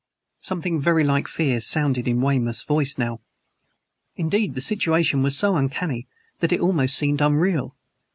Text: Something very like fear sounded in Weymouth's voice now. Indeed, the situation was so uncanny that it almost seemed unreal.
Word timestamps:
Something 0.39 0.81
very 0.81 1.03
like 1.03 1.27
fear 1.27 1.61
sounded 1.61 2.07
in 2.07 2.21
Weymouth's 2.21 2.65
voice 2.65 2.97
now. 2.97 3.19
Indeed, 4.15 4.55
the 4.55 4.59
situation 4.61 5.21
was 5.21 5.37
so 5.37 5.55
uncanny 5.55 6.07
that 6.39 6.51
it 6.51 6.59
almost 6.59 6.97
seemed 6.97 7.21
unreal. 7.21 7.75